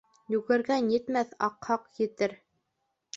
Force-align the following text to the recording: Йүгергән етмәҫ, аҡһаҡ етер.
Йүгергән 0.35 0.87
етмәҫ, 0.93 1.35
аҡһаҡ 1.49 1.85
етер. 2.01 2.35